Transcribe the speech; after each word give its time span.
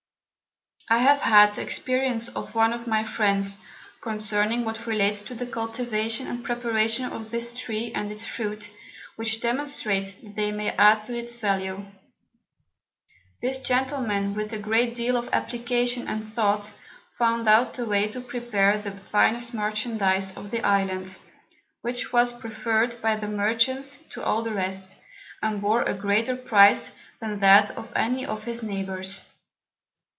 I 0.89 0.97
have 0.97 1.21
had 1.21 1.55
the 1.55 1.61
Experience 1.61 2.27
of 2.27 2.53
one 2.53 2.73
of 2.73 2.85
my 2.85 3.05
Friends, 3.05 3.55
concerning 4.01 4.65
what 4.65 4.85
relates 4.85 5.21
to 5.21 5.33
the 5.33 5.45
Cultivation 5.45 6.27
and 6.27 6.43
Preparation 6.43 7.05
of 7.05 7.29
this 7.29 7.53
Tree 7.53 7.93
and 7.95 8.11
its 8.11 8.25
Fruit, 8.25 8.69
which 9.15 9.39
demonstrates 9.39 10.15
that 10.15 10.35
they 10.35 10.51
may 10.51 10.71
add 10.71 11.05
to 11.05 11.17
its 11.17 11.35
Value. 11.35 11.85
This 13.41 13.57
Gentleman, 13.59 14.33
with 14.35 14.51
a 14.51 14.57
great 14.57 14.93
deal 14.93 15.15
of 15.15 15.29
Application 15.31 16.09
and 16.09 16.27
Thought, 16.27 16.73
found 17.17 17.47
out 17.47 17.75
the 17.75 17.85
way 17.85 18.09
to 18.09 18.19
prepare 18.19 18.77
the 18.77 18.91
finest 19.13 19.53
Merchandize 19.53 20.35
of 20.35 20.51
the 20.51 20.59
Island, 20.61 21.17
which 21.79 22.11
was 22.11 22.33
prefer'd 22.33 23.01
by 23.01 23.15
the 23.15 23.29
Merchants 23.29 23.95
to 24.09 24.21
all 24.21 24.41
the 24.41 24.51
rest, 24.53 24.97
and 25.41 25.61
bore 25.61 25.83
a 25.83 25.93
greater 25.93 26.35
Price 26.35 26.91
than 27.21 27.39
that 27.39 27.71
of 27.77 27.93
any 27.95 28.25
of 28.25 28.43
his 28.43 28.61
Neighbours. 28.61 29.21